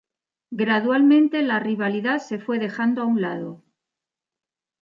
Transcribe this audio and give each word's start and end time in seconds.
Gradualmente, 0.49 1.43
la 1.43 1.59
rivalidad 1.59 2.17
se 2.17 2.39
fue 2.39 2.57
dejando 2.57 3.03
a 3.03 3.05
un 3.05 3.21
lado. 3.21 3.63